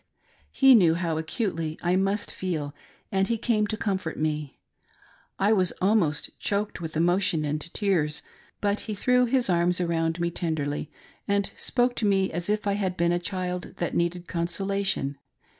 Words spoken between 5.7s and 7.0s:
almost choked with